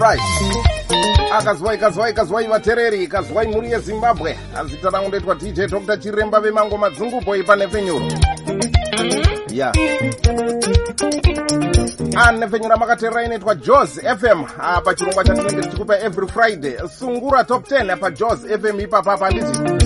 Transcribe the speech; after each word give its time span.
right. 0.00 0.20
Akazwai 1.32 1.78
kazwai 1.78 2.12
kazwai 2.12 2.46
vatereri 2.46 3.06
kazwai 3.06 3.46
mhuri 3.48 3.70
yezimbabwe. 3.70 4.38
Azita 4.56 4.90
rangu 4.90 5.08
ndoitwa 5.08 5.34
dj 5.34 5.60
dr 5.70 5.96
chiremba 5.96 6.40
vemango 6.40 6.78
madzunguboi 6.78 7.42
panefenyuro 7.42 8.04
ya. 9.50 9.72
Anefenyura 12.26 12.76
makateerera 12.76 13.24
inoitwa 13.24 13.54
jos 13.54 13.90
fm 14.00 14.44
pachirongwa 14.84 15.24
chatinenge 15.24 15.62
tichikupa 15.62 15.98
every 15.98 16.28
friday. 16.28 16.74
Sungura 16.98 17.44
top 17.44 17.70
10 17.70 17.96
pajos 17.96 18.38
fm 18.62 18.80
ipapapa 18.80 19.24
handiti 19.26 19.81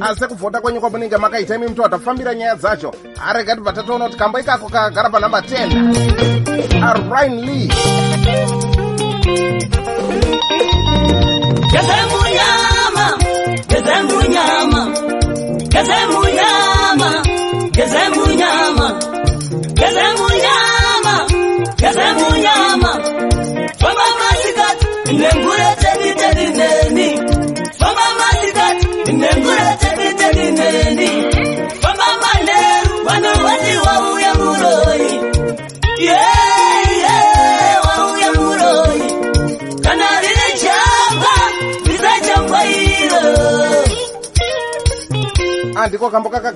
asi 0.00 0.26
kuvhota 0.26 0.60
kwenyu 0.60 0.80
kwamunenge 0.80 1.16
makaita 1.16 1.54
imi 1.54 1.66
muto 1.68 1.82
watafambira 1.82 2.34
nyaya 2.34 2.54
dzacho. 2.54 2.92
Arega 3.28 3.54
tibva 3.56 3.72
tatoona 3.72 4.04
kuti 4.04 4.16
kambo 4.18 4.38
ikako 4.40 4.68
kakagara 4.68 5.10
panhamba 5.10 5.40
10 5.40 6.84
arine 6.88 7.42
lee. 7.46 7.68
Gezemunyama, 11.72 13.06
gezemunyama, 13.68 14.82
gezemunyama, 15.72 17.10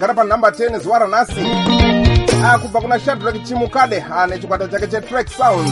kakagara 0.02 0.14
panhamba 0.14 0.50
10 0.50 0.78
zuva 0.82 0.98
ranhasi 0.98 1.40
Ah, 2.44 2.58
kubva 2.58 2.80
kuna 2.80 2.98
shadrak 3.00 3.42
chimukade 3.44 4.04
nechikwata 4.28 4.68
chake 4.68 4.86
chetrack 4.86 5.28
sound 5.28 5.68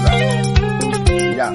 ya. 1.37 1.53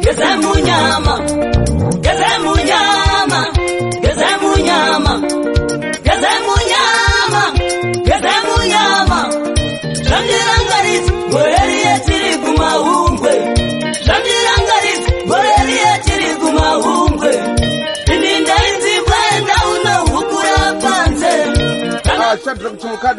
Gezemunyama, 0.00 1.18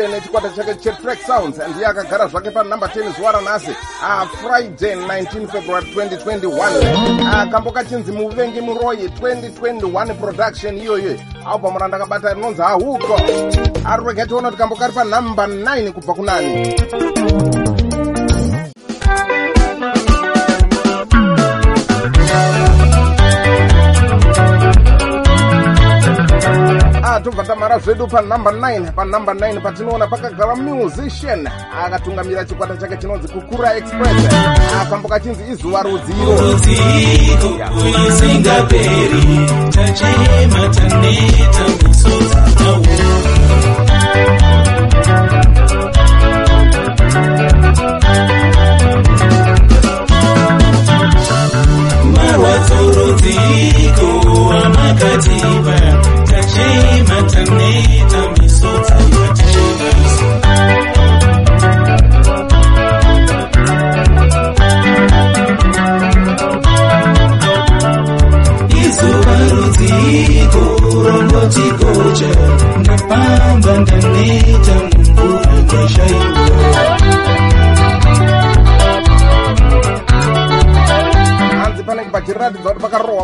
chimukade 0.03 0.07
nechikwata 0.07 0.49
chake 0.49 0.73
chetrack 0.75 1.19
sounds 1.27 1.57
ndiye 1.69 1.87
akagara 1.87 2.27
zvake 2.27 2.51
panhamba 2.51 2.87
10 2.87 3.15
zuva 3.15 3.31
ranhasi 3.31 3.71
Ah, 4.03 4.25
friday 4.25 4.95
19 4.95 5.47
february 5.47 5.85
2021 5.95 7.33
Ah, 7.33 7.45
kambo 7.45 7.71
kachinzi 7.71 8.11
muvengi 8.11 8.61
muroyi 8.61 9.07
2021 9.07 10.13
production 10.13 10.77
iyoyo 10.77 11.19
album 11.51 11.77
randakabata 11.77 12.33
rinonzi 12.33 12.61
hahuko 12.61 13.19
ari 13.85 14.03
rega 14.05 14.25
tiona 14.25 14.47
kuti 14.49 14.57
kambo 14.61 14.75
kari 14.75 14.93
panhamba 14.93 15.47
9 15.47 15.91
kubva 15.91 16.13
kunani 16.13 16.75
tobva 27.23 27.43
tamhara 27.43 27.79
zvedu 27.79 28.07
panhamba 28.07 28.51
9 28.51 28.91
panhamba 28.91 29.33
9 29.33 29.61
patinoona 29.61 30.07
pakagara 30.07 30.55
musician 30.55 31.47
akatungamira 31.85 32.45
chikwata 32.45 32.77
chake 32.77 32.97
chinonzi 32.97 33.27
kukura 33.27 33.77
express. 33.77 34.33
Akambo 34.81 35.07
kachinzi 35.09 35.43
izuva 35.51 35.81
rudziro. 35.83 36.37
Rudziko 36.41 37.49
isingaperi 38.07 39.47
tachema 39.71 40.69
taneta 40.75 41.65
tawo 42.57 42.87
marwadzo 52.15 52.79
rudziko 52.95 54.09
amakatipa 54.63 56.22
tachema 56.53 57.21
taneta 57.31 58.29
misodzi 58.41 58.93
yatinaso 58.93 59.52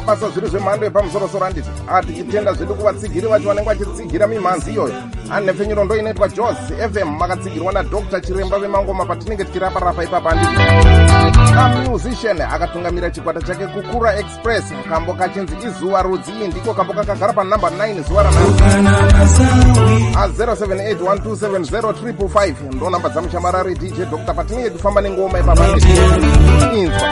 basa 0.09 0.29
zviri 0.29 0.47
zvemhando 0.47 0.85
yepamusorosoro 0.85 1.45
handiti 1.45 1.69
atichitenda 1.87 2.53
zvedu 2.53 2.75
kuvatsigiri 2.75 3.27
vacho 3.27 3.47
vanenge 3.47 3.69
vachitsigira 3.69 4.27
mimhanzi 4.27 4.71
iyoyo. 4.71 4.93
Anhepfenyuro 5.31 5.83
ndo 5.83 5.97
inoitwa 5.97 6.27
jos 6.27 6.57
fm 6.93 7.09
makatsigirwa 7.19 7.73
nadr. 7.73 8.21
Chiremba 8.21 8.59
vemangoma 8.59 9.05
patinenge 9.05 9.43
tichirapa-rapa 9.43 10.03
ipapa 10.03 10.29
handiti 10.29 10.61
amusician 11.57 12.41
akatungamira 12.41 13.09
chikwata 13.09 13.41
chake 13.41 13.67
kukura 13.67 14.19
express 14.19 14.63
kambo 14.89 15.13
kachinzi 15.13 15.53
izuva 15.67 16.01
rudzi 16.01 16.31
ndiko 16.31 16.73
kambo 16.73 16.93
kakagara 16.93 17.33
panhamba 17.33 17.69
9 17.69 18.07
zuva 18.07 18.23
ranhasi 18.23 18.59
kana 18.59 19.01
masawi 19.01 20.13
a078127035 20.13 22.53
ndo 22.75 22.89
namba 22.89 23.09
dzamuchamarari 23.09 23.75
dj 23.75 23.99
dr. 24.11 24.33
Patinenge 24.33 24.69
tifamba 24.69 25.01
nengoma 25.01 25.39
ipapa 25.39 25.63
handiti 25.63 25.87
inzwa 26.75 27.09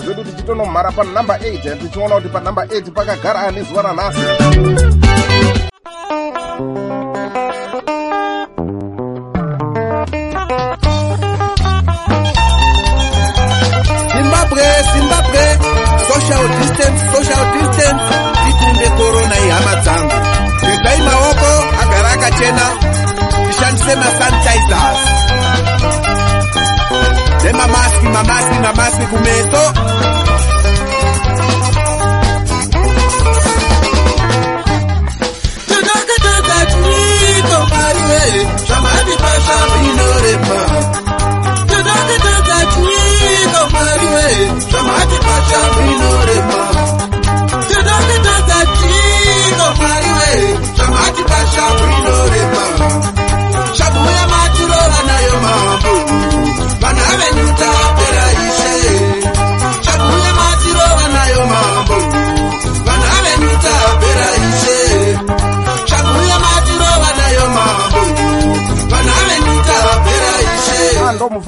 zvedu 0.00 0.24
tichitonomhara 0.24 0.90
panhamba 0.92 1.36
8 1.36 1.78
tichiona 1.78 2.14
kuti 2.14 2.28
panhamba 2.28 2.64
8 2.64 2.90
pakagara 2.90 3.40
ane 3.40 3.62
zuva 3.62 3.82
ranhasi 3.82 4.20
zimbabwe 14.60 14.92
zimbabwe 14.92 15.44
social 16.08 16.44
distance 16.58 17.00
social 17.14 17.44
distance. 17.54 18.02
Tikunde 18.44 18.88
korona 18.98 19.36
ihama 19.46 19.74
dzangu. 19.82 20.16
Gezai 20.60 21.00
maoko 21.06 21.50
agara 21.82 22.10
akachena 22.16 22.66
tishandise 23.50 23.94
masanitizers. 24.02 25.02
Nemamaski 27.44 28.06
mamaski 28.14 28.56
mamaski 28.64 29.04
kumeso 29.10 29.62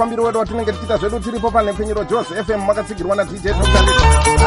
mufambiro 0.02 0.24
wedu 0.24 0.38
watinenge 0.38 0.72
tichiita 0.72 0.96
zvedu 0.96 1.20
tiripo 1.20 1.50
panhepfenyuro 1.50 2.04
jos 2.04 2.26
fm 2.46 2.60
makatsigirwa 2.66 3.16
nadj 3.16 3.46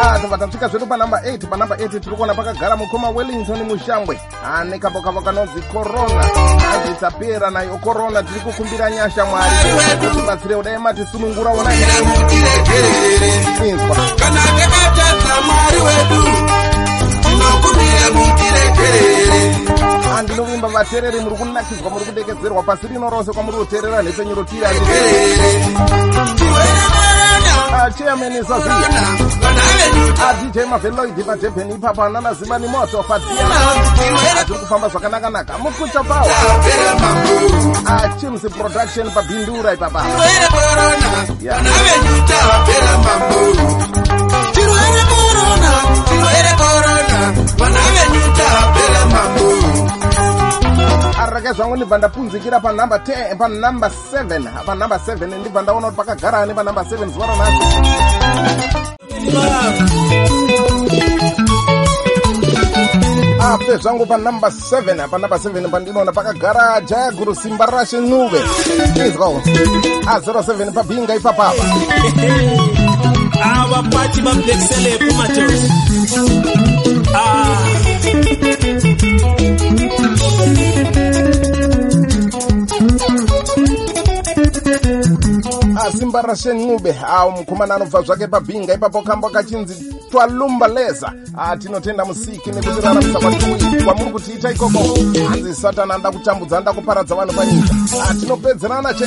Ah, 0.02 0.19
tobva 0.19 0.38
tasvika 0.38 0.68
zvedu 0.68 0.86
panhamba 0.86 1.18
8 1.22 1.48
panhamba 1.48 1.75
8 1.75 2.00
tiri 2.00 2.16
kuona 2.16 2.34
pakagara 2.34 2.75
mukoma 2.75 3.10
wellington 3.10 3.63
mushambwe 3.63 4.19
ane 4.56 4.80
kambokavo 4.80 5.22
kanonzi 5.22 5.62
korona 5.74 6.22
azvisapera 6.74 7.52
nayo. 7.52 7.78
Korona 7.78 8.24
tiri 8.24 8.40
kukumbira 8.40 8.92
nyasha 8.92 9.25
mwari. 9.25 9.56
Kutibatsire 10.00 10.56
udai 10.56 10.78
matisunungura 10.78 11.52
ona 11.52 11.74
inzwa 13.69 13.96
kana 14.19 14.42
takatadza 14.58 15.36
mwari 15.48 15.78
wedu 15.88 16.24
tinokumbira 17.22 18.12
mutiregerere 18.16 19.64
andinovimba 20.17 20.67
vateereri 20.67 21.19
muri 21.19 21.35
kunakidzwa 21.35 21.89
muri 21.89 22.06
kudekedzerwa 22.06 22.63
pasi 22.63 22.88
rino 22.88 23.09
rose 23.09 23.31
kwamuri 23.31 23.57
kuteerera 23.57 24.03
nhepfenyuro 24.03 24.44
tiri 24.44 24.79
chairman 27.97 28.44
saziya 28.44 28.89
vana 29.41 29.63
venyu 29.77 30.06
adj 30.27 30.57
maveloidi 30.69 31.23
padebheni 31.23 31.73
ipapo 31.75 32.03
ananazimani 32.03 32.67
moto 32.67 33.03
fatiana 33.03 33.56
atiri 34.41 34.59
kufamba 34.59 34.89
zvakanakanaka. 34.89 35.57
Mukucha 35.57 36.03
pawa 36.03 36.35
achims 37.85 38.41
production 38.41 39.12
pabhindura 39.12 39.73
ipapa 39.73 40.01
vana 47.57 47.79
venyu 47.95 48.27
tapera 48.38 48.85
arake 51.21 51.51
zvangu 51.53 51.75
ndibva 51.75 51.97
ndapunzikira 51.97 52.59
panhamba 52.59 52.97
10 52.97 53.35
panhamba 53.38 53.88
7 54.13 54.63
panhamba 54.65 54.97
7 54.97 55.39
ndibva 55.39 55.62
ndaona 55.62 55.88
kuti 55.88 55.97
pakagara 55.97 56.38
ane 56.39 56.53
panhamba 56.53 56.81
7 56.81 57.09
zuva 57.13 57.25
ranhasi 57.25 58.65
ape 63.50 63.77
zvangu 63.81 64.06
panhamba 64.06 64.47
7 64.50 65.07
panhamba 65.12 65.38
7 65.38 65.69
pandinoona 65.73 66.12
pakagara 66.12 66.81
jaya 66.81 67.12
guru 67.12 67.35
simba 67.35 67.65
rashe 67.65 68.00
nuve 68.00 68.39
izwawo 69.07 69.39
a07 70.13 70.71
pabhinga 70.77 71.15
ipapapa 71.15 71.63
abaphathi 73.56 74.19
bablekiselebhu 74.25 75.09
madoda 75.19 75.57
ah 76.17 76.75
asimba 85.86 86.22
rashe 86.22 86.54
nube 86.54 86.96
awo 87.08 87.32
mukomana 87.32 87.76
anobva 87.76 88.02
zvake 88.02 88.28
pabhinga 88.28 88.74
ipapo 88.74 89.02
kambo 89.02 89.30
kachinzi 89.30 89.94
twalumba 90.12 90.68
leza. 90.68 91.14
Tinotenda 91.60 92.06
musiki 92.06 92.52
nekutiraramisa 92.52 93.20
kwatui 93.20 93.84
kwamuri 93.84 94.12
kutiita 94.12 94.52
ikoko? 94.52 94.80
Hanzi 95.30 95.56
satani 95.56 95.92
anda 95.92 96.12
kutambudza 96.12 96.58
anda 96.58 96.74
kuparadza 96.74 97.16
vanhu 97.16 97.34
panyika 97.34 97.76
tinopedzerana 98.20 98.94
che? 98.94 99.06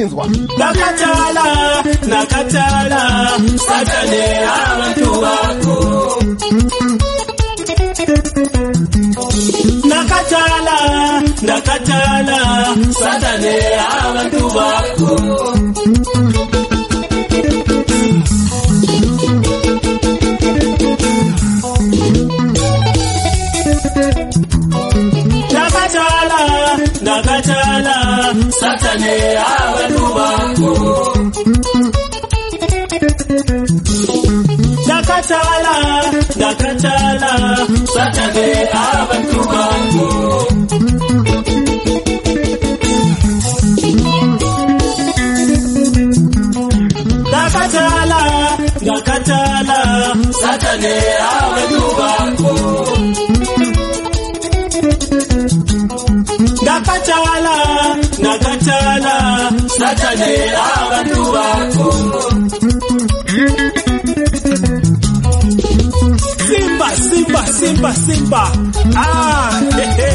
Inzwa. 0.00 0.26
Nakatala 0.58 1.44
nakatala 2.06 3.00
satane 3.66 4.22
abantu 4.46 5.20
bakho 5.22 5.91
ndakatala 11.42 12.38
satani 13.00 13.54
abantu 14.00 14.42
bakho. 14.54 15.12
Ndakatala 25.50 26.40
ndakatala 27.02 27.96
satani 28.60 29.14
abantu 29.58 30.04
bakho. 30.16 30.72
Ndakatala 34.84 35.74
ndakatala 36.36 37.32
satani 37.94 38.46
abantu 38.84 39.38
bakho. 39.50 40.06
satane 50.42 50.94
awedubangu 51.32 52.54
ndakachala 56.62 57.54
ndakachala 58.20 59.14
satane 59.78 60.32
avantu 60.66 61.22
vangu 61.34 61.92
simba 66.46 66.88
simba 67.06 67.42
simba 67.58 67.90
simba. 67.94 68.42
Ah, 68.96 69.60
he, 69.76 69.84
he. 69.98 70.10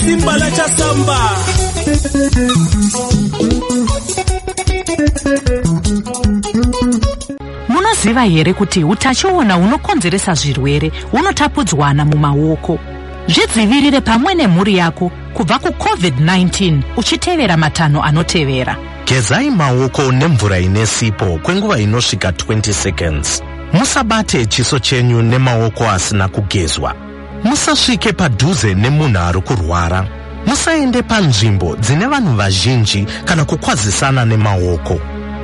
simba 0.00 0.32
lachasamba 0.40 1.18
munoziva 8.06 8.24
here 8.24 8.52
kuti 8.52 8.84
utachiona 8.84 9.54
hunokonzeresa 9.54 10.34
zvirwere 10.34 10.92
hunotapudzwana 11.10 12.04
mumaoko? 12.04 12.78
Zvidzivirire 13.28 14.00
pamwe 14.00 14.34
nemhuri 14.34 14.76
yako 14.76 15.10
kubva 15.34 15.56
kucovid-19 15.56 16.82
uchitevera 16.96 17.56
matanho 17.56 18.02
anotevera. 18.02 18.76
Gezai 19.06 19.50
maoko 19.50 20.12
nemvura 20.12 20.58
ine 20.58 20.86
sipo 20.86 21.38
kwenguva 21.42 21.78
inosvika 21.78 22.30
20 22.30 22.72
seconds. 22.72 23.42
Musabate 23.72 24.46
chiso 24.46 24.78
chenyu 24.78 25.22
nemaoko 25.22 25.90
asina 25.90 26.28
kugezwa. 26.28 26.94
Musasvike 27.44 28.12
padhuze 28.12 28.74
nemunhu 28.74 29.18
ari 29.18 29.40
kurwara. 29.40 30.06
Musaende 30.46 31.02
panzvimbo 31.02 31.76
dzine 31.76 32.06
vanhu 32.06 32.36
vazhinji 32.36 33.06
kana 33.24 33.44
kukwazisana 33.44 34.24
nemaoko 34.24 35.00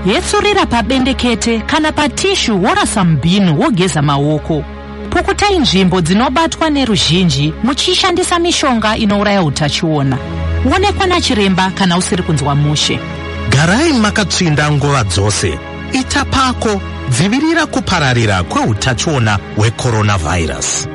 yetsurira 0.06 0.66
pabendekete 0.66 1.58
kana 1.66 1.92
patishu 1.92 2.62
worasa 2.62 3.04
mubhinu 3.04 3.60
wogeza 3.60 4.02
maoko. 4.02 4.64
Pukutai 5.10 5.58
nzvimbo 5.58 6.00
dzinobatwa 6.00 6.70
neruzhinji 6.70 7.54
muchishandisa 7.62 8.38
mishonga 8.38 8.96
inouraya 8.96 9.42
utachiona. 9.42 10.18
Onekwa 10.76 11.06
nachiremba 11.06 11.70
kana 11.70 11.98
usiri 11.98 12.22
kunzwa 12.22 12.54
mushe. 12.54 12.98
Garai 13.50 13.92
makatsvinda 13.92 14.70
nguva 14.70 15.04
dzose. 15.04 15.58
Ita 15.92 16.24
pako. 16.24 16.80
Dzivirira 17.10 17.66
kupararira 17.66 18.42
kweutachiona 18.42 19.38
hwecoronavhairasi 19.56 20.88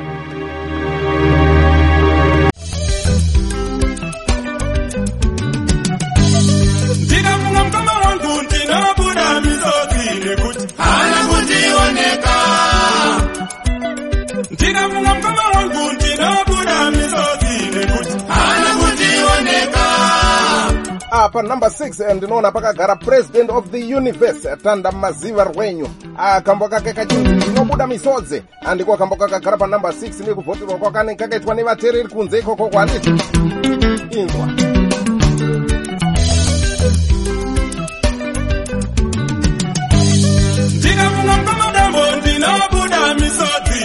Ah, 21.28 21.30
panhamba 21.30 21.68
6 21.70 22.14
ndinoona 22.14 22.52
pakagara 22.52 22.96
president 22.96 23.50
of 23.50 23.70
the 23.72 23.96
universe 23.96 24.48
tanda 24.64 24.92
maziva 24.92 25.44
rwenyu. 25.44 25.88
Akambo 26.18 26.70
kake 26.70 26.94
kachinzi 26.94 27.32
ndinobuda 27.32 27.88
misodzi. 27.88 28.44
Andiko 28.66 28.98
kambo 28.98 29.16
kakagara 29.16 29.58
panhamba 29.58 29.90
6 29.90 30.24
nekuvhoterwa 30.28 30.78
kwakanenge 30.78 31.18
kakaitwa 31.24 31.56
nevateereri 31.56 32.08
kunze 32.10 32.40
ikoko 32.40 32.70
kwanditi 32.70 33.10
inzwa 34.12 34.48
ndikafunga 40.78 41.34
mukoma 41.38 41.72
dambo 41.74 42.00
ndinobuda 42.18 43.14
misodzi 43.20 43.77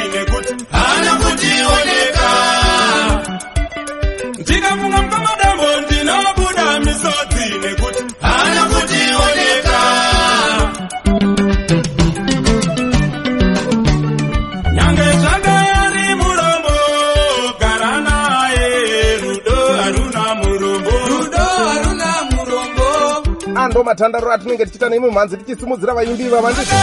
matandaro 23.92 24.32
atinenge 24.32 24.64
tichiita 24.66 24.88
nemumhanzi 24.88 25.36
tichisimudzira 25.36 25.94
vaimbi 25.96 26.28
vava 26.32 26.50
nditi 26.52 26.76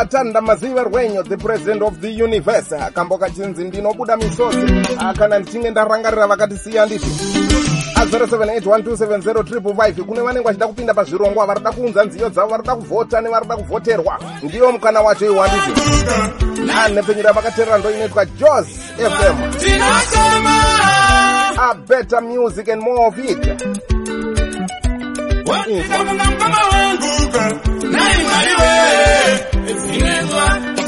atanda 0.00 0.40
maziva 0.40 0.82
rwenyu 0.82 1.22
the 1.22 1.36
president 1.36 1.82
of 1.82 1.94
the 2.00 2.22
universe. 2.24 2.76
Akamboka 2.76 3.30
chinzi 3.30 3.64
ndinobuda 3.64 4.16
misodzi 4.16 4.72
kana 5.18 5.38
ndichinge 5.38 5.70
ndarangarira 5.70 6.26
vakatisiya 6.26 6.86
nditi 6.86 7.06
a0781270555 7.94 10.02
kune 10.02 10.20
vanenge 10.20 10.44
vachida 10.46 10.66
kupinda 10.66 10.94
pazvirongwa 10.94 11.46
varida 11.46 11.72
kuunza 11.72 12.04
nziyo 12.04 12.28
dzavo 12.28 12.48
varida 12.50 12.76
kuvhota 12.76 13.20
nevarida 13.20 13.56
kuvhoterwa. 13.56 14.18
Ndiyo 14.42 14.72
mukana 14.72 15.00
wacho 15.00 15.26
iwanditi 15.26 15.80
anhepfenyura 16.84 17.32
vakateerera 17.32 17.78
ndo 17.78 17.90
inoitwa 17.90 18.24
jos 18.26 18.66
fm 18.96 19.50
tinasema 19.58 20.50
a 21.62 21.74
better 21.88 22.22
music 22.22 22.68
and 22.68 22.82
more 22.82 23.06
of 23.06 23.18
it 23.18 23.38
watika 25.50 26.04
mungamkama 26.04 26.58
wanguka 26.72 27.44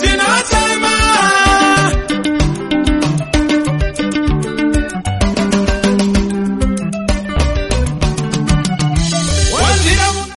tinasema 0.00 0.92
wazira 9.54 10.12
mu- 10.12 10.32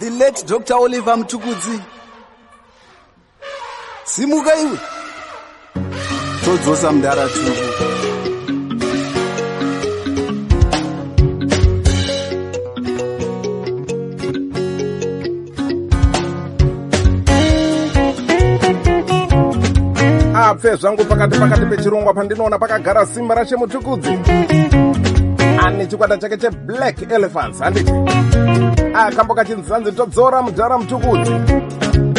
the 0.00 0.10
late 0.10 0.42
dr 0.46 0.74
oliver 0.74 1.16
mutukudzi 1.16 1.80
simuka 4.04 4.56
iwe. 4.60 4.78
Todzosa 6.44 6.92
mudara 6.92 7.28
tuku 7.28 7.67
apfe 20.58 20.76
zvangu 20.76 21.04
pakati 21.04 21.38
pakati 21.38 21.66
pechirongwa 21.66 22.14
pandinoona 22.14 22.58
pakagara 22.58 23.06
simba 23.06 23.34
rachemutukudzi 23.34 24.18
ane 25.64 25.86
chikwata 25.86 26.18
chake 26.18 26.36
cheblack 26.36 27.02
elephants 27.12 27.60
handiti 27.60 27.92
akamboka 28.94 29.44
chinzanzi 29.44 29.92
todzora 29.92 30.42
mudhara 30.42 30.78
mutukudzi. 30.78 31.32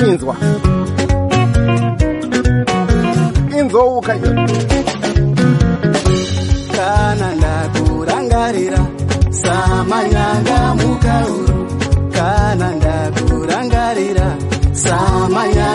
Inzwa. 0.08 0.36
Inzouka 3.60 4.16
iyo. 4.16 4.32
Kana 6.76 7.36
ndakurangarira 7.36 8.80
samanyanga 9.32 10.76
mukauru. 10.76 11.68
Kana 12.16 12.68
ndakurangarira 12.76 14.28
samanyanga 14.74 15.69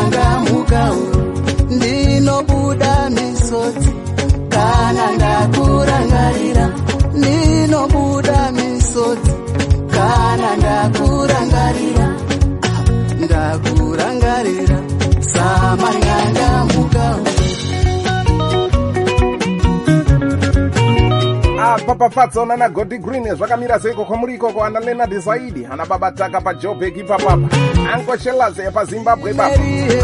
apa 21.74 21.94
pafatsaona 21.94 22.56
nagodi 22.56 22.98
green 22.98 23.34
zvakamira 23.34 23.80
seiko 23.80 24.04
kwamuri 24.04 24.34
ikoko 24.34 24.64
ana 24.64 24.80
lenard 24.80 25.20
saidi 25.20 25.66
ana 25.66 25.86
babataka 25.86 26.40
pajobek 26.40 26.96
ipapapa 26.96 27.48
ankoshelaze 27.94 28.70
pazimbabwe 28.70 29.30
ipapa 29.30 29.58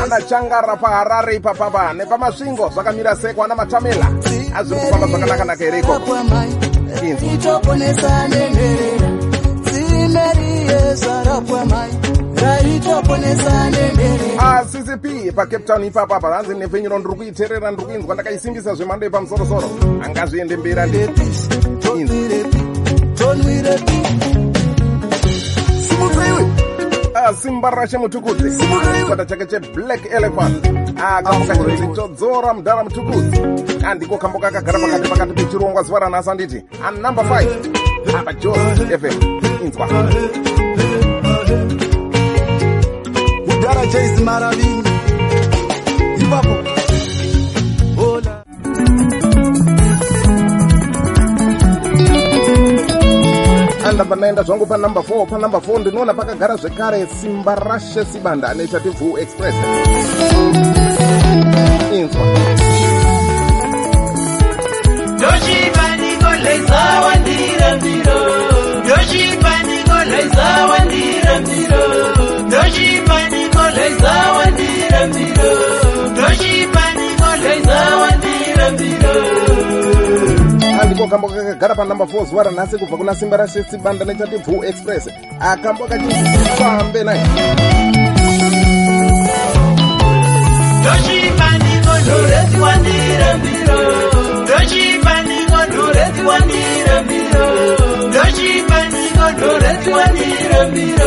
ana 0.04 0.20
changara 0.22 0.76
paharare 0.76 1.36
ipapapa 1.36 1.92
nepamasvingo 1.92 2.68
zvakamira 2.74 3.16
seko 3.16 3.44
ana 3.44 3.54
matamela 3.54 4.06
azviri 4.54 4.80
kufamba 4.80 5.06
zvakanakanaka 5.06 5.64
here 5.64 5.78
ikoko 5.78 6.00
kwamai 6.00 6.50
Inzwa. 7.02 7.32
itoponesa 7.32 8.28
nenherera 8.28 9.10
dzimeriye 9.62 10.94
zvarapwamai 10.94 11.92
raitoponesa 12.42 13.70
nenherera 13.70 13.99
accp 14.80 15.34
pacape 15.34 15.64
town 15.64 15.84
ipapa 15.84 16.20
panzi 16.20 16.54
nepfenyuro 16.54 16.98
ndiri 16.98 17.14
kuiteerera 17.14 17.70
ndiri 17.70 17.86
kuinzwa 17.86 18.14
ndakaisimbisa 18.14 18.74
zvemhando 18.74 19.06
yepamusorosoro 19.06 19.68
angazviende 20.04 20.56
mberi 20.56 21.08
tonwirepi 23.14 23.96
simutsaiwe 25.88 26.46
simba 27.42 27.70
rashe 27.70 27.98
mutukudzi. 27.98 28.50
Chikwata 28.98 29.24
chake 29.24 29.46
cheblack 29.46 30.06
elephant. 30.12 30.66
Akamboka 30.96 31.54
chinzi 31.56 31.86
todzora 31.94 32.54
mudhara 32.54 32.84
mutukudzi. 32.84 33.40
Andiko 33.86 34.18
kamboka 34.18 34.48
akagara 34.48 34.78
pakati 34.78 35.08
pakati 35.08 35.32
pechirongwa 35.32 35.82
zuva 35.82 35.98
ranhasi 35.98 36.30
anditi 36.30 36.64
anumber 36.84 37.24
5 37.24 38.18
apa 38.18 38.32
jos 38.32 38.56
fm 39.00 39.16
inzwa 39.64 39.86
kudhara 43.80 43.92
chaizi 43.92 44.24
maravini 44.24 44.90
ipapo 46.20 46.56
ola 48.06 48.44
andabva 53.88 54.16
naenda 54.16 54.42
zvangu 54.42 54.66
panumber 54.66 55.02
4 55.02 55.26
panumber 55.26 55.60
4 55.60 55.80
ndinoona 55.80 56.14
pakagara 56.14 56.56
zvekare 56.56 57.06
simba 57.06 57.54
rashe 57.54 58.04
sibanda 58.04 58.48
anoita 58.48 58.80
tevhu 58.80 59.18
express. 59.18 59.54
Inzwa. 61.92 62.26
Ndochipaniko 65.14 66.30
leizawandira 66.44 67.76
mbiro 67.76 68.20
Ndochipaniko 68.84 70.04
leizawandira 70.10 70.79
leizawandira 75.00 75.06
mbiro 75.06 75.50
Ndochipaniko 76.10 77.28
leizawandira 77.42 78.70
mbiro 78.72 79.14
andiko 80.82 81.06
kamboka 81.08 81.34
kakagara 81.34 81.74
panumber 81.74 82.06
4 82.06 82.24
zuva 82.26 82.42
ranhasi 82.42 82.78
kubva 82.78 82.96
kuna 82.96 83.14
simba 83.14 83.36
rashe 83.36 83.64
sibanda 83.70 84.02
anoita 84.02 84.26
tevhu 84.26 84.64
express. 84.64 85.08
Akamboka 85.40 85.98
chinzifambe 85.98 87.04
naye. 87.04 87.20
Ndochipaniko 90.80 91.92
ndoreziwandira 92.02 93.28
mbiro 93.38 93.80
Ndochipaniko 94.42 95.58
ndoreziwandira 95.68 97.02
mbiro 97.04 97.46
Ndochipaniko 98.08 99.24
ndoreziwandira 99.36 100.66
mbiro 100.68 100.90
Ndochipaniko 100.94 100.99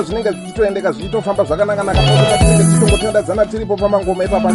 azvinenge 0.00 0.30
zvichitoendeka 0.30 0.92
zvichitofamba 0.92 1.44
zvakanakanaka. 1.44 2.00
Pokuti 2.00 2.38
tinenge 2.38 2.64
tichitongotandadzana 2.64 3.46
tiripo 3.46 3.76
pamangoma 3.76 4.24
ipapa 4.24 4.50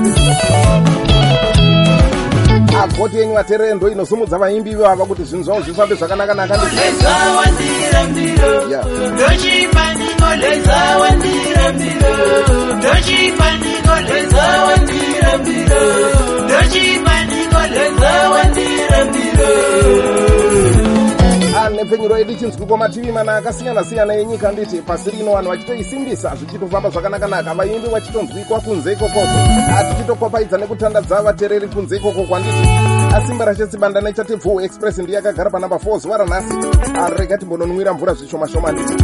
agoti 2.83 3.17
yenyu 3.17 3.33
vateerere 3.33 3.73
ndo 3.73 3.89
inosumudza 3.89 4.37
vaimbi 4.37 4.71
ivava 4.71 5.05
kuti 5.05 5.23
zvinhu 5.23 5.43
zvavo 5.43 5.61
zvifambe 5.61 5.95
zvakanakanaka. 5.95 6.57
Ndochipaniko 9.17 10.27
leizawandira 10.41 11.73
mbiro 11.73 12.15
Ndochipaniko 21.55 21.77
leizawandira 21.77 21.85
mbiro 21.85 22.15
Ndochipaniko 22.15 22.15
leizawandira 22.15 22.15
mbiro 22.15 22.15
nepfenyuro 22.15 22.17
yedu 22.17 22.35
chinzwi 22.35 22.65
kwamativi 22.65 23.11
mana 23.11 23.35
akasiyana-siyana 23.35 24.13
enyika 24.15 24.51
nditi 24.51 24.81
pasi 24.81 25.11
rino 25.11 25.31
vanhu 25.31 25.49
vachitoisimbisa 25.49 26.35
zvichitofamba 26.35 26.89
zvakanakanaka 26.89 27.53
vaimbi 27.53 27.87
vachitonzwikwa 27.87 28.61
kunze 28.61 28.93
ikokoko 28.93 29.29
atichitokopaidza 29.77 30.57
nekutandadza 30.57 31.21
vateereri 31.21 31.67
kunze 31.67 31.97
ikoko 31.97 32.23
kwanditi 32.23 32.67
asimba 33.15 33.45
rachetsibanda 33.45 34.01
nechatebvu 34.01 34.61
express 34.61 34.97
ndiye 34.97 35.17
akagara 35.17 35.49
panamba 35.49 35.75
4 35.75 35.99
zuva 35.99 36.17
ranhasi. 36.17 36.53
Arega 37.03 37.37
timbononwira 37.37 37.93
mvura 37.93 38.13
zvishoma-shoma 38.13 38.71
nditi 38.71 38.95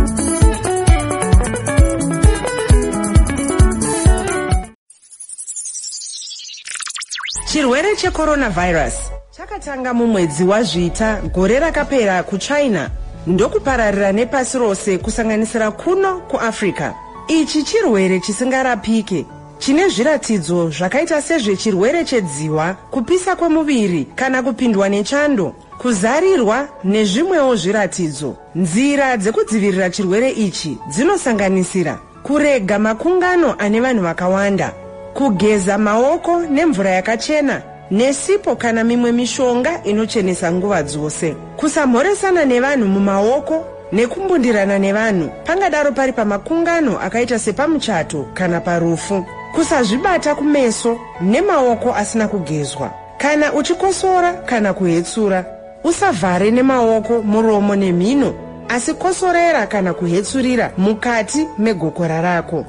chirwere 7.46 7.96
checoronavhairasi 7.96 9.11
chakatanga 9.51 9.93
mumwedzi 9.93 10.43
wazvita 10.43 11.22
gore 11.34 11.60
rakapera 11.60 12.24
kuchina. 12.24 12.89
Ndokupararira 13.27 14.12
nepasi 14.12 14.58
rose 14.58 14.98
kusanganisira 14.98 15.72
kuno 15.72 16.20
kuafrica 16.20 16.93
ichi 17.27 17.63
chirwere 17.63 18.20
chisingarapike 18.20 19.25
chine 19.60 19.88
zviratidzo 19.89 20.70
zvakaita 20.70 21.22
sezvechirwere 21.22 22.05
chedziwa 22.05 22.74
kupisa 22.91 23.36
kwemuviri 23.36 24.08
kana 24.15 24.43
kupindwa 24.43 24.89
nechando 24.89 25.55
kuzarirwa 25.77 26.67
nezvimwewo 26.84 27.55
zviratidzo. 27.55 28.36
Nzira 28.55 29.17
dzekudzivirira 29.17 29.89
chirwere 29.89 30.31
ichi 30.31 30.77
dzinosanganisira 30.89 32.00
kurega 32.24 32.79
makungano 32.79 33.55
ane 33.60 33.81
vanhu 33.81 34.03
vakawanda 34.03 34.72
kugeza 35.13 35.77
maoko 35.77 36.39
nemvura 36.39 36.89
yakachena 36.89 37.62
nesipo 37.91 38.55
kana 38.55 38.83
mimwe 38.83 39.12
mishonga 39.12 39.83
inochenesa 39.83 40.51
nguva 40.51 40.83
dzose. 40.83 41.36
Kusamhoresana 41.57 42.45
nevanhu 42.45 42.88
mumaoko 42.88 43.65
nekumbundirana 43.91 44.79
nevanhu 44.79 45.29
pangadaro 45.45 45.91
pari 45.91 46.13
pamakungano 46.13 47.00
akaita 47.00 47.39
sepamuchato 47.39 48.25
kana 48.33 48.60
parufu. 48.60 49.25
Kusazvibata 49.55 50.36
kumeso 50.36 51.00
nemaoko 51.21 51.93
asina 51.93 52.27
kugezwa. 52.27 52.91
Kana 53.17 53.53
uchikosora 53.53 54.33
kana 54.33 54.74
kuhetsura 54.74 55.45
usavhare 55.83 56.51
nemaoko 56.51 57.21
muromo 57.21 57.75
nemhino 57.75 58.33
asi 58.69 58.93
kosorera 58.93 59.67
kana 59.67 59.93
kuhetsurira 59.93 60.71
mukati 60.77 61.48
megokora 61.57 62.21
rako 62.21 62.65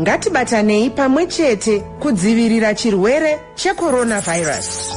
ngatibatanei 0.00 0.90
pamwe 0.90 1.26
chete 1.26 1.80
kudzivirira 2.00 2.74
chirwere 2.74 3.38
checoronavhairasi 3.54 4.96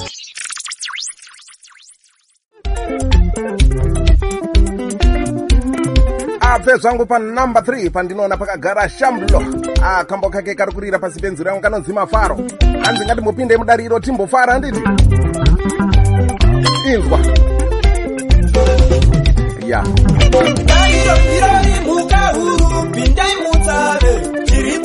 abve 6.42 6.78
zvangu 6.78 7.06
panumber 7.06 7.64
3 7.64 7.90
pandinoona 7.90 8.38
pakagara 8.38 8.90
shambulo 8.90 9.44
akambo 9.82 10.30
kake 10.30 10.56
kari 10.56 10.72
kurira 10.72 11.00
pasi 11.00 11.20
penzi 11.20 11.44
rangu 11.44 11.62
kanonzi 11.62 11.94
mafaro. 11.94 12.36
Hanzi 12.84 13.06
ngati 13.06 13.22
mupinde 13.22 13.58
mudariro 13.58 14.00
timbofara 14.00 14.54
handiti 14.54 14.80
inzwa. 16.94 17.20
Ya. 19.68 19.84
Iroimuka 21.36 22.34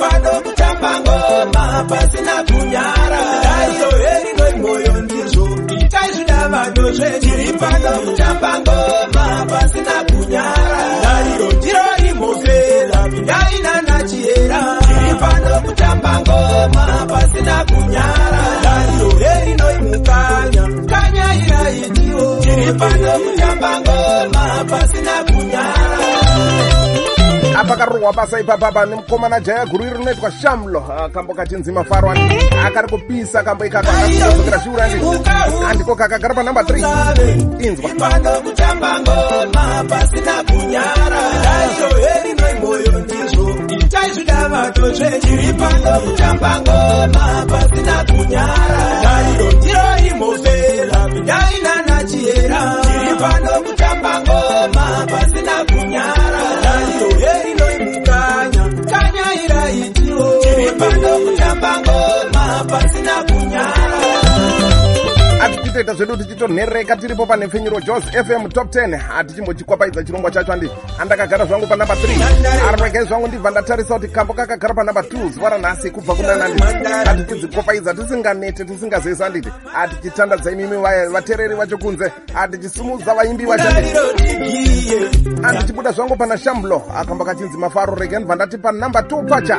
pano 0.05 0.33
kutamba 0.45 0.91
ngoma 1.01 1.65
pasina 1.89 2.37
kunyara. 2.49 3.23
Daiyo 3.45 3.91
herinoi 4.03 4.55
mwoyo 4.61 4.95
ndizvo. 5.03 5.47
Itai 5.81 6.11
zvidavado 6.15 6.93
zvechiri 6.93 7.53
pano 7.61 7.91
kutamba 8.05 8.51
ngoma 8.61 9.25
pasina 9.51 9.97
kunyara. 10.09 10.83
Daiyo 11.05 11.47
ndiro 11.57 11.87
imofera 12.11 13.01
pindai 13.11 13.57
nanachiera 13.65 14.61
chiri 14.87 15.13
pano 15.21 15.55
kutamba 15.65 16.13
ngoma 16.21 16.85
pasina 17.11 17.57
kunyara. 17.71 18.43
Daiyo 18.65 19.09
herinoi 19.23 19.64
apakarohwa 27.85 28.13
basa 28.13 28.41
ipapapa 28.41 28.87
nemukomana 28.87 29.41
jaya 29.41 29.67
guru 29.67 29.85
iri 29.85 29.97
rinoitwa 29.99 30.31
shamlo. 30.31 30.81
Akambo 31.05 31.35
kachinzi 31.35 31.73
mafarwani 31.73 32.21
akari 32.67 32.89
kupisa 32.89 33.43
kambo 33.43 33.65
ikaka 33.65 33.89
akazodzokera 33.89 34.61
shiurandi 34.61 34.99
andiko 35.69 35.95
kakagara 35.97 36.35
panumber 36.35 36.65
3 36.65 37.67
inzwa. 37.67 37.91
Pano 37.99 38.41
kutamba 38.41 39.01
ngoma 39.01 39.85
pasina 39.89 40.45
kunyara. 40.45 41.23
Daiyo 41.45 41.89
herinoi 42.03 42.55
mwoyo 42.61 42.99
ndizvo. 43.01 43.49
Itai 43.69 44.11
zvidavato 44.13 44.91
zvechiri 44.95 45.53
pano 45.53 46.01
kutamba 46.01 46.61
ngoma 46.61 47.47
pasina 47.49 48.05
kunyara. 48.05 48.81
Daiyo 49.05 49.53
ndiro 49.53 50.09
imofera 50.11 51.09
pindai 51.13 51.57
nanachiera 51.63 52.61
chiri 52.83 53.15
pano 53.21 53.63
kutamba 53.67 54.21
ngoma 54.21 55.07
pasina 55.11 55.65
kunyara 55.65 56.64
pano 61.65 61.75
kutamba 61.75 61.79
ngoma 61.81 62.65
pasina 62.65 63.23
kunyara 63.23 63.85
atititoita 65.41 65.95
zvedu 65.95 66.17
tichitonhereka 66.17 66.97
tiripo 66.97 67.27
panepfenyuro 67.27 67.81
jos 67.81 68.05
fm 68.05 68.49
top 68.49 68.69
10 68.75 68.97
hatichimbochikwapaidza 68.97 70.05
chirongwa 70.05 70.31
chacho 70.31 70.51
handi 70.53 70.71
handakagara 70.99 71.47
zvangu 71.47 71.67
panumber 71.67 71.97
3 71.97 72.69
ariregai 72.69 73.07
zvangu 73.07 73.29
ndibva 73.29 73.51
ndatarisa 73.51 73.95
kuti 73.95 74.09
kambo 74.09 74.33
kakagara 74.33 74.75
panumber 74.75 75.05
2 75.05 75.31
zuva 75.31 75.49
ranhasi 75.49 75.91
kubva 75.91 76.15
kunanandi 76.15 76.63
hatichidzikwapaidza 77.05 77.95
tisinganete 77.95 78.65
tisingazesi 78.65 79.23
handiti 79.23 79.49
hatichitandadza 79.73 80.51
imimi 80.51 80.77
vateereri 81.13 81.55
vacho 81.55 81.79
kunze. 81.79 82.13
Hatichisimudza 82.33 83.15
vaimbi 83.15 83.45
vachanditi 83.47 83.97
handichibuda 85.43 85.93
zvangu 85.93 86.17
pana 86.17 86.39
shambulo 86.39 86.83
akambo 86.97 87.25
kachinzi 87.25 87.59
mafaro 87.59 87.95
rege 87.95 88.17
ndibva 88.17 88.35
ndati 88.35 88.59
panumber 88.59 89.03
2 89.03 89.29
pacha 89.29 89.59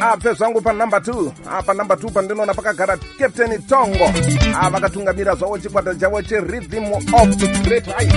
abve 0.00 0.34
zvangu 0.34 0.60
panumber 0.60 1.00
2 1.00 1.30
panumber 1.66 1.96
2 1.96 2.10
pandinoona 2.10 2.54
pakagara 2.54 2.96
captain 3.18 3.62
tongo. 3.68 4.12
Vakatungamira 4.72 5.34
zvavo 5.34 5.58
chikwata 5.58 5.94
chavo 5.94 6.22
cherhythm 6.22 6.92
of 6.92 7.36
the 7.38 7.46
great 7.64 7.86
height 7.86 8.12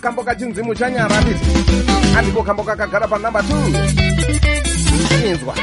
kambo 0.00 0.22
kachinzi 0.22 0.62
muchanyara 0.62 1.14
handiti 1.14 1.46
handiko 2.14 2.42
kambo 2.42 2.62
kakagara 2.64 3.08
panumber 3.08 3.42
2 3.42 3.48
inzwa. 5.28 5.54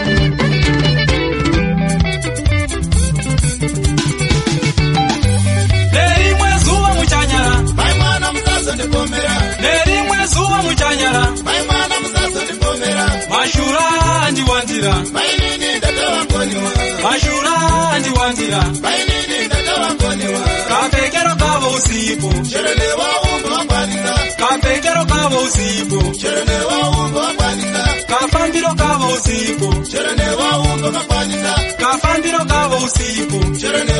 Nerimwe 5.94 6.50
zuva 6.64 6.94
muchanyara 6.94 7.62
mai 7.76 7.94
mwana 8.00 8.34
musazondipomera 8.34 9.34
nerimwe 9.62 9.85
zuva 10.26 10.62
muchanyara. 10.64 11.24
Mai 11.44 11.62
mwana 11.68 11.96
musazondipomera 12.04 13.06
mashura 13.30 13.86
andiwandira. 14.28 14.94
Mainini 15.14 15.78
ndatawangoniwa 15.78 16.72
mashura 17.04 17.54
andiwandira. 17.94 18.62
Mainini 18.82 19.46
ndatawangoniwa 19.46 20.40
kapfekero 20.70 21.36
kavo 21.36 21.70
usipo 21.78 22.30
chero 22.50 22.70
newaumba 22.80 23.50
wakwanisa 23.58 24.14
kapfekero 24.38 25.06
kavo 25.06 25.38
usipo 25.40 26.14
chero 26.22 26.46
newaumba 26.46 27.20
wakwanisa 27.20 27.84
kafambiro 28.08 28.74
kavo 28.76 29.08
usipo 29.14 29.74
chero 29.92 30.12
newaumba 30.16 30.88
wakwanisa 30.98 31.54
kafambiro 31.78 32.40
kavo 32.46 32.76
usipo 32.86 33.38
hanzi 33.38 33.94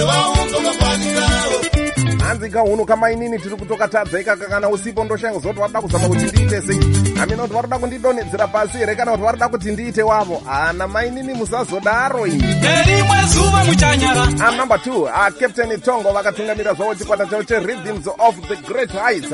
kahuno 2.56 2.86
kamainini 2.86 3.40
tiri 3.40 3.56
kutokatadza 3.56 4.20
ikaka 4.20 4.46
kana 4.46 4.70
usipo 4.70 5.04
ndoshango 5.04 5.40
zoti 5.40 5.60
varida 5.60 5.82
kuzama 5.82 6.08
kuti 6.08 6.26
ndiite 6.26 6.62
sei? 6.62 6.80
Hamina 7.20 7.44
kuti 7.44 7.54
varida 7.54 7.78
kundidonhedzera 7.80 8.48
pasi 8.48 8.78
here 8.78 8.96
kana 8.96 9.12
kuti 9.12 9.24
varida 9.24 9.48
kuti 9.50 9.72
ndiite 9.72 10.04
wavo? 10.04 10.42
Hana 10.46 10.88
mainini 10.88 11.34
musazodaro 11.34 12.28
iyi 12.28 12.38
nerimwe 12.38 13.18
zuva 13.28 13.64
muchanyara. 13.64 14.24
Anumber 14.48 14.78
2 14.78 15.32
captain 15.40 15.82
tongo 15.82 16.12
vakatungamira 16.12 16.74
zvavo 16.74 16.96
chikwata 16.96 17.26
chavo 17.26 17.44
cherhythms 17.44 18.08
of 18.08 18.36
the 18.48 18.56
great 18.56 18.92
heights. 18.92 19.30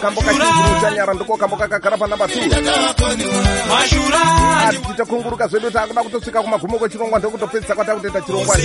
Kambo 0.00 0.20
kachinziro 0.20 0.80
chanyara 0.80 1.14
ndiko 1.14 1.36
kambo 1.36 1.56
kakagara 1.56 1.96
panumber 1.96 2.28
2 2.28 3.68
mashura. 3.68 4.20
Tichakunguruka 4.86 5.46
zvedu 5.48 5.70
taakuda 5.70 6.02
kutosvika 6.02 6.42
kumagumo 6.42 6.78
kwechirongwa 6.78 7.18
ndokutopedzisa 7.18 7.74
kwatakutoita 7.74 8.20
chirongwa 8.20 8.56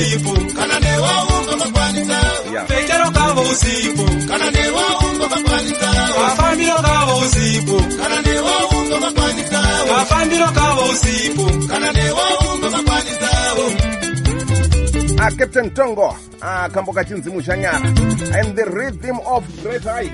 usipo 3.74 4.04
kana 4.28 4.52
newaumba 4.52 5.26
wakwanisa 5.26 5.90
Yeah. 6.18 6.36
pfekero 6.36 6.82
kavo 6.82 7.18
usipo 7.18 7.82
kana 8.04 8.22
newaumba 8.22 8.96
wakwanisa 9.06 9.62
kafambiro 9.88 10.48
kavo 10.48 10.82
usipo 10.92 11.68
kana 11.68 11.68
kana 11.68 11.92
newaumba 11.94 12.68
wakwanisa 12.68 13.30
Ah, 15.26 15.32
captain 15.32 15.70
tongo. 15.72 16.18
Ah, 16.42 16.68
kambo 16.70 16.92
kachinzi 16.92 17.30
mushanyara 17.30 17.80
and 17.80 18.56
the 18.58 18.66
rhythm 18.66 19.18
of 19.26 19.44
great 19.64 19.84
height 19.84 20.12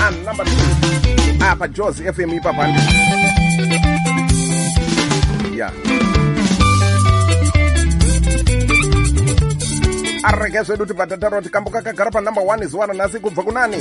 and 0.00 0.24
number 0.26 0.44
2 0.44 1.44
apa 1.50 1.68
jos 1.68 1.96
fm 2.02 2.34
ipapandi. 2.34 2.80
Yeah. 5.56 5.70
Arege 10.22 10.62
zvedu 10.62 10.86
tibva 10.86 11.06
tataura 11.06 11.36
kuti 11.38 11.50
kambo 11.50 11.70
kakagara 11.70 12.10
panumber 12.10 12.44
1 12.44 12.66
zuva 12.66 12.86
ranhasi 12.86 13.20
kubva 13.20 13.42
kunani. 13.42 13.76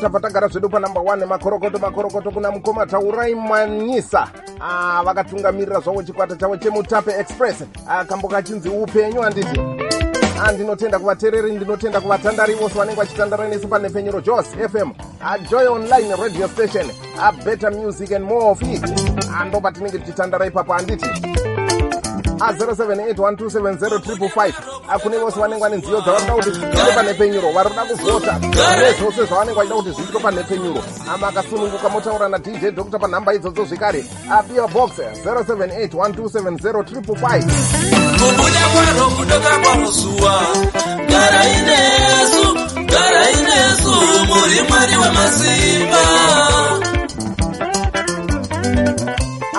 Tabva 0.00 0.20
tagara 0.20 0.48
zvedu 0.48 0.68
panamba 0.68 1.00
1 1.00 1.26
makorokoto 1.26 1.78
makorokoto 1.78 2.30
kuna 2.30 2.50
mukoma 2.50 2.86
taurai 2.86 3.34
manyisa. 3.34 4.28
Ah, 4.60 5.02
vakatungamirira 5.04 5.80
zvavo 5.80 6.02
chikwata 6.02 6.36
chavo 6.36 6.56
chemutape 6.56 7.10
express. 7.20 7.64
Ah, 7.88 8.04
kambo 8.04 8.28
kachinzi 8.28 8.68
upenyu 8.68 9.20
handiti 9.22 9.60
Ah, 10.38 10.52
ndinotenda 10.52 10.98
kuvateereri 10.98 11.52
ndinotenda 11.52 12.00
kuvatandari 12.00 12.54
vose 12.54 12.78
vanenge 12.78 13.00
vachitandara 13.00 13.48
nesu 13.48 13.68
panhepfenyuro 13.68 14.20
jos 14.20 14.46
fm 14.46 14.90
Ah, 15.20 15.38
joy 15.38 15.66
online 15.66 16.10
radio 16.18 16.46
station. 16.48 16.90
Ah, 17.18 17.32
better 17.44 17.70
music 17.70 18.10
and 18.12 18.24
more 18.24 18.50
of 18.50 18.62
it. 18.62 18.82
Ah, 19.30 19.44
ndo 19.44 19.60
patinenge 19.60 19.98
tichitandara 19.98 20.46
ipapo 20.46 20.72
handiti 20.72 21.06
a078127055 22.38 24.52
akune 24.88 25.18
vose 25.18 25.40
vanenge 25.40 25.60
vane 25.62 25.76
nziyo 25.76 26.00
dzavanoda 26.00 26.32
kuti 26.34 26.50
zviitwe 26.50 26.92
panhepfenyuro 26.94 27.52
vari 27.52 27.68
kuda 27.70 27.84
kuvhota. 27.84 28.38
Nezvose 28.80 29.24
zvavanenge 29.24 29.56
vachida 29.58 29.74
kuti 29.76 29.90
zviitwe 29.90 30.20
panhepfenyuro 30.20 30.82
amakasununguka 31.14 31.88
motaura 31.88 32.28
nadj 32.28 32.64
dr 32.74 32.98
panhamba 32.98 33.34
idzodzo 33.34 33.64
zvekare. 33.64 34.04
Abiwa 34.30 34.68
box 34.68 34.90
078127055 34.98 37.42
kubuda 38.18 38.68
kwaro 38.72 39.10
kudoka 39.16 39.58
kwamuzuwa 39.58 40.42
gara 41.08 41.44
inesu 41.48 42.56
gara 42.96 43.30
inesu 43.30 43.90
muri 44.28 44.60
mwari 44.68 44.96
wemasimba 44.96 46.02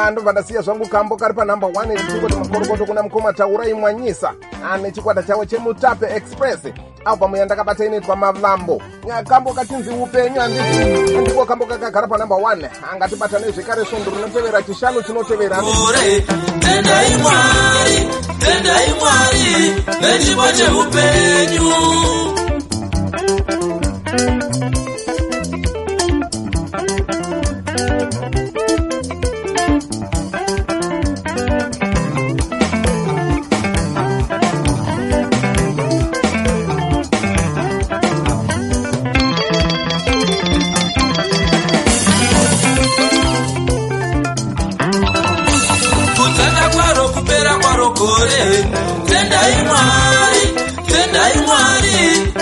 andobva 0.06 0.32
ndasiya 0.32 0.62
zvangu 0.62 0.88
kambo 0.88 1.18
kari 1.18 1.34
panhamba 1.34 1.68
1 1.68 1.98
tichingoti 1.98 2.36
makorokoto 2.36 2.86
kuna 2.86 3.04
mukoma 3.04 3.34
taurai 3.34 3.74
mwanyisa 3.74 4.34
ane 4.72 4.92
chikwata 4.92 5.24
chavo 5.24 5.46
chemutape 5.46 6.06
express 6.16 6.60
albhamu 7.06 7.36
yandakabata 7.38 7.86
inoitwa 7.86 8.16
mavambo. 8.16 8.82
Kambo 9.30 9.54
kachinzi 9.54 9.90
upenyu 9.90 10.40
handiti 10.42 11.18
ndiko 11.18 11.46
kambo 11.46 11.66
kakagara 11.66 12.08
panhamba 12.08 12.36
1 12.36 12.70
angatibata 12.94 13.40
nezvekare 13.40 13.86
svondo 13.86 14.12
rinotevera 14.12 14.62
chishanu 14.62 15.02
chinotevera. 15.04 15.58
Tendai 16.60 17.16
mwari 17.18 18.10
tendai 18.40 18.94
mwari 19.00 19.84
nechipo 20.02 20.44
cheupenyu 20.58 21.74
kwaro 46.74 47.04
kupera 47.14 47.54
kwaro 47.62 47.88
gore 48.00 48.44
tendai 49.10 49.56
mwari 49.68 50.44
tendai 50.92 51.36
mwari 51.46 51.77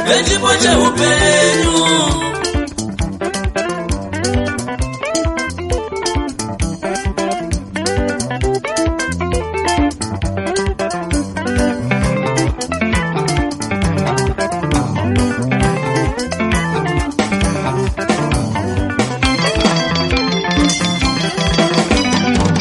nechipo 0.07 0.49
cheupenyu 0.61 1.75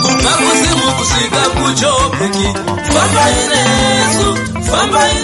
kubva 0.03 0.33
kuzimu 0.37 0.93
kusvika 0.99 1.43
kuchopeki 1.57 2.49
fambai 2.93 3.37
nesu 3.51 4.27
fambai 4.71 5.15